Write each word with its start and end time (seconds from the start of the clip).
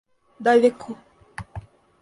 далеко 0.41 0.95